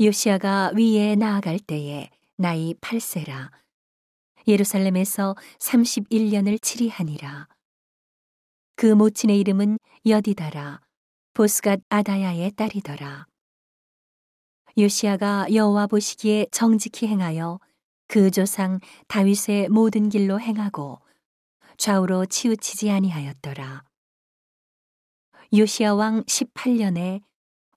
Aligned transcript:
요시아가 0.00 0.70
위에 0.76 1.16
나아갈 1.16 1.58
때에 1.58 2.08
나이 2.36 2.72
8세라. 2.74 3.50
예루살렘에서 4.46 5.34
31년을 5.58 6.62
치리하니라. 6.62 7.48
그 8.76 8.86
모친의 8.86 9.40
이름은 9.40 9.80
여디다라. 10.06 10.80
보스갓 11.34 11.80
아다야의 11.88 12.52
딸이더라. 12.52 13.26
요시아가 14.78 15.52
여호와 15.52 15.88
보시기에 15.88 16.46
정직히 16.52 17.08
행하여 17.08 17.58
그 18.06 18.30
조상 18.30 18.78
다윗의 19.08 19.68
모든 19.68 20.10
길로 20.10 20.38
행하고 20.38 21.00
좌우로 21.76 22.26
치우치지 22.26 22.88
아니하였더라. 22.92 23.82
요시아 25.52 25.94
왕 25.94 26.22
18년에 26.22 27.27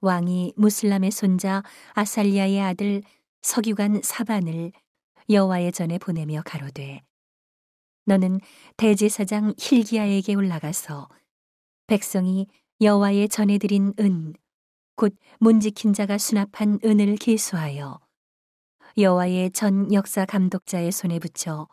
왕이 0.01 0.53
무슬람의 0.55 1.11
손자 1.11 1.63
아살리아의 1.93 2.61
아들 2.61 3.03
서기관 3.41 4.01
사반을 4.03 4.71
여호와의 5.29 5.71
전에 5.71 5.97
보내며 5.97 6.41
가로되 6.45 7.01
너는 8.05 8.39
대제사장 8.77 9.53
힐기야에게 9.57 10.35
올라가서 10.35 11.09
백성이 11.87 12.47
여호와의 12.81 13.29
전에 13.29 13.57
드린 13.57 13.93
은 13.99 14.33
곧 15.01 15.15
문지킨 15.39 15.93
자가 15.93 16.19
수납한 16.19 16.79
은을 16.85 17.15
계수하여 17.15 17.99
여호와의 18.99 19.49
전 19.49 19.91
역사 19.91 20.25
감독자의 20.25 20.91
손에 20.91 21.17
붙여 21.17 21.67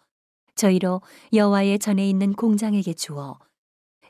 저희로 0.55 1.03
여호와의 1.35 1.79
전에 1.79 2.09
있는 2.09 2.33
공장에게 2.33 2.95
주어 2.95 3.39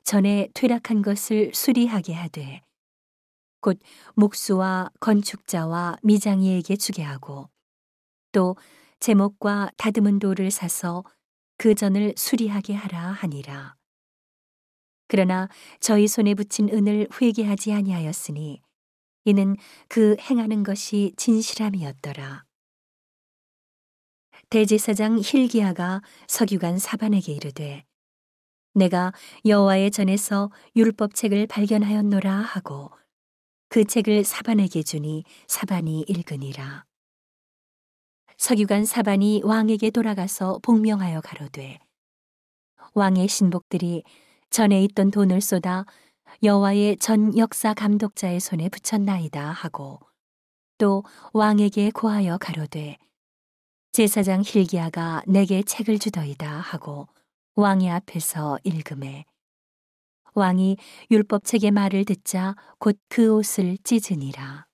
전에 0.04 0.50
퇴락한 0.54 1.02
것을 1.02 1.52
수리하게 1.52 2.14
하되 2.14 2.62
곧 3.60 3.78
목수와 4.14 4.90
건축자와 5.00 5.98
미장이에게 6.02 6.76
주게 6.76 7.02
하고 7.02 7.48
또 8.32 8.56
제목과 9.00 9.70
다듬은 9.76 10.18
돌을 10.18 10.50
사서 10.50 11.04
그 11.56 11.74
전을 11.74 12.14
수리하게 12.16 12.74
하라 12.74 13.12
하니라. 13.12 13.76
그러나 15.08 15.48
저희 15.80 16.06
손에 16.06 16.34
붙인 16.34 16.68
은을 16.68 17.08
회개하지 17.20 17.72
아니하였으니 17.72 18.60
이는 19.24 19.56
그 19.88 20.16
행하는 20.20 20.62
것이 20.62 21.12
진실함이었더라. 21.16 22.44
대제사장 24.50 25.20
힐기야가 25.22 26.00
서기관 26.26 26.78
사반에게 26.78 27.32
이르되 27.32 27.84
내가 28.74 29.12
여호와의 29.44 29.90
전에서 29.90 30.50
율법책을 30.76 31.48
발견하였노라 31.48 32.32
하고 32.32 32.90
그 33.68 33.84
책을 33.84 34.24
사반에게 34.24 34.82
주니 34.82 35.24
사반이 35.46 36.04
읽으니라. 36.08 36.84
서기관 38.38 38.84
사반이 38.84 39.42
왕에게 39.44 39.90
돌아가서 39.90 40.60
복명하여 40.62 41.20
가로되 41.20 41.78
왕의 42.94 43.28
신복들이 43.28 44.04
전에 44.48 44.82
있던 44.84 45.10
돈을 45.10 45.40
쏟아 45.40 45.84
여호와의 46.42 46.98
전 46.98 47.36
역사 47.36 47.74
감독자의 47.74 48.40
손에 48.40 48.68
붙였나이다 48.68 49.50
하고 49.50 49.98
또 50.78 51.02
왕에게 51.32 51.90
고하여 51.90 52.38
가로되 52.38 52.96
제사장 53.92 54.42
힐기야가 54.46 55.22
내게 55.26 55.62
책을 55.62 55.98
주더이다 55.98 56.48
하고 56.48 57.08
왕의 57.56 57.90
앞에서 57.90 58.58
읽음에 58.62 59.24
왕이 60.38 60.76
율법책의 61.10 61.72
말을 61.72 62.04
듣자 62.04 62.54
곧 62.78 62.96
그 63.08 63.34
옷을 63.34 63.76
찢으니라. 63.82 64.66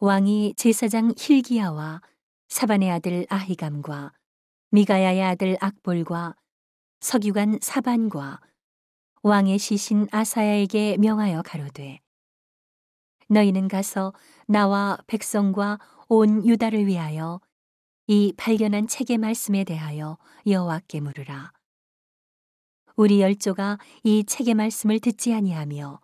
왕이 0.00 0.54
제사장 0.56 1.14
힐기야와 1.16 2.02
사반의 2.48 2.90
아들 2.90 3.26
아히감과 3.28 4.12
미가야의 4.70 5.22
아들 5.22 5.56
악볼과 5.60 6.36
서기관 7.00 7.58
사반과 7.62 8.40
왕의 9.22 9.58
시신 9.58 10.06
아사야에게 10.10 10.98
명하여 10.98 11.42
가로되 11.42 12.00
너희는 13.28 13.68
가서 13.68 14.12
나와 14.46 14.98
백성과 15.06 15.78
온 16.08 16.46
유다를 16.46 16.86
위하여 16.86 17.40
이 18.06 18.34
발견한 18.36 18.88
책의 18.88 19.18
말씀에 19.18 19.64
대하여 19.64 20.18
여호와께 20.46 21.00
물으라. 21.00 21.52
우리 23.00 23.22
열조가 23.22 23.78
이 24.02 24.24
책의 24.24 24.52
말씀을 24.52 25.00
듣지 25.00 25.32
아니하며 25.32 26.00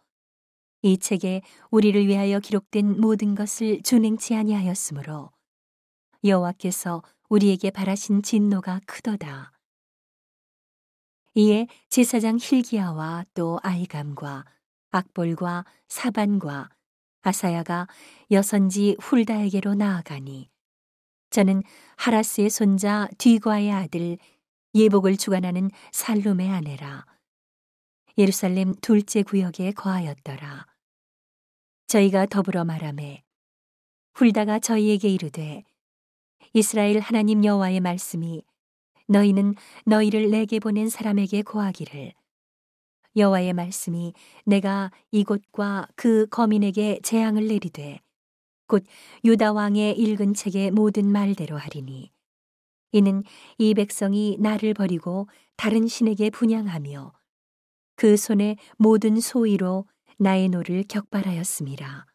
이 0.81 0.97
책에 0.97 1.43
우리를 1.71 2.07
위하여 2.07 2.41
기록된 2.41 3.03
모든 3.03 3.35
것을 3.35 3.83
준행치 3.83 4.35
아니하였으므로 4.35 5.31
여호와께서 6.25 7.03
우리에게 7.29 7.71
바라신 7.71 8.23
진노가 8.23 8.81
크도다. 8.87 9.53
이에 11.35 11.67
제사장 11.91 12.39
힐기야와 12.41 13.27
또 13.35 13.61
아이감과 13.63 14.47
악볼과 14.91 15.67
사반과 15.89 16.71
아사야가 17.21 17.89
여선지 18.31 18.97
훌다에게로 19.01 19.75
나아가니 19.75 20.49
저는 21.29 21.63
하라스의 21.97 22.49
손자 22.49 23.07
뒤과의 23.19 23.71
아들 23.71 24.17
예복을 24.77 25.17
주관하는 25.17 25.71
살룸의 25.91 26.51
아내라. 26.51 27.07
예루살렘 28.19 28.75
둘째 28.83 29.23
구역에 29.23 29.73
거하였더라. 29.73 30.67
저희가 31.87 32.27
더불어 32.27 32.65
말하매 32.65 33.25
훌다가 34.13 34.59
저희에게 34.59 35.09
이르되 35.09 35.65
이스라엘 36.53 37.01
하나님 37.01 37.43
여호와의 37.43 37.81
말씀이 37.81 38.43
너희는 39.09 39.55
너희를 39.87 40.31
내게 40.31 40.59
보낸 40.59 40.91
사람에게 40.91 41.43
고하기를 41.43 42.13
여호와의 43.17 43.55
말씀이 43.55 44.13
내가 44.45 44.91
이곳과 45.11 45.89
그 45.97 46.27
거민에게 46.27 47.01
재앙을 47.03 47.47
내리되 47.47 48.01
곧 48.67 48.85
유다 49.25 49.53
왕의 49.53 49.97
읽은 49.99 50.35
책의 50.35 50.73
모든 50.73 51.11
말대로 51.11 51.57
하리니 51.57 52.16
이는 52.97 53.23
이 53.59 53.75
백성이 53.75 54.39
나를 54.41 54.73
버리고 54.73 55.29
다른 55.57 55.87
신에게 55.87 56.31
분향하며 56.31 57.13
그 57.97 58.17
손에 58.17 58.57
모든 58.79 59.21
소위로 59.21 59.87
나의 60.19 60.49
노를 60.49 60.83
격발하였음이라. 60.89 62.07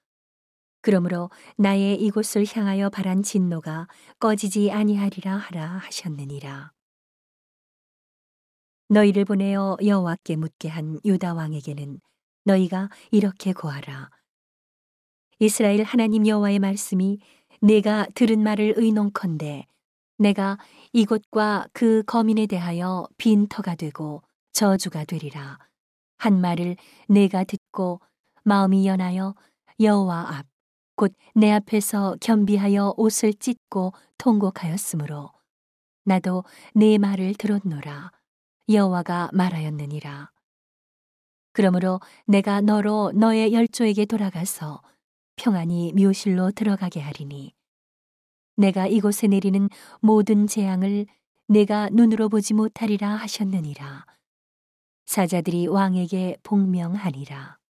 그러므로 0.81 1.30
나의 1.58 2.02
이곳을 2.02 2.46
향하여 2.52 2.90
바란 2.90 3.22
진노가 3.22 3.88
꺼지지 4.18 4.72
아니하리라 4.72 5.38
하라 5.38 5.78
하셨느니라. 5.78 6.72
너희를 8.90 9.25
보내어 9.25 9.78
여호와께 9.86 10.36
묻게 10.36 10.68
한 10.68 11.00
유다 11.06 11.36
왕에게는 11.36 12.02
너희가 12.46 12.90
이렇게 13.12 13.53
고하라. 13.53 14.09
이스라엘 15.38 15.84
하나님 15.84 16.25
여호와의 16.25 16.58
말씀이 16.58 17.19
내가 17.62 18.08
들은 18.16 18.42
말을 18.42 18.74
의논컨대 18.78 19.68
내가 20.21 20.59
이곳과 20.93 21.67
그 21.73 22.03
거민에 22.03 22.45
대하여 22.45 23.07
빈터가 23.17 23.73
되고 23.73 24.21
저주가 24.53 25.03
되리라. 25.03 25.57
한 26.17 26.39
말을 26.39 26.77
내가 27.07 27.43
듣고 27.43 27.99
마음이 28.43 28.85
연하여 28.85 29.33
여호와 29.79 30.37
앞, 30.37 30.45
곧 30.95 31.13
내 31.33 31.51
앞에서 31.51 32.17
겸비하여 32.21 32.93
옷을 32.97 33.33
찢고 33.33 33.93
통곡하였으므로 34.19 35.31
나도 36.05 36.43
네 36.75 36.99
말을 36.99 37.33
들었노라. 37.33 38.11
여호와가 38.69 39.29
말하였느니라. 39.33 40.29
그러므로 41.53 41.99
내가 42.27 42.61
너로 42.61 43.11
너의 43.15 43.53
열조에게 43.53 44.05
돌아가서 44.05 44.83
평안히 45.35 45.94
묘실로 45.94 46.51
들어가게 46.51 47.00
하리니 47.01 47.53
내가 48.62 48.86
이곳에 48.86 49.25
내리는 49.28 49.69
모든 50.02 50.46
재앙을 50.46 51.08
내가 51.48 51.90
눈으로 51.90 52.30
보지 52.30 52.54
못하리라 52.54 53.10
하셨느니라. 53.10 54.06
사자들이 55.08 55.66
왕에게 55.68 56.38
복명하니라. 56.44 57.61